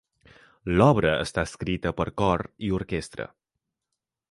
L'obra 0.79 1.11
està 1.25 1.43
escrita 1.49 1.93
per 2.01 2.07
cor 2.23 2.45
i 2.69 2.73
orquestra. 2.81 3.31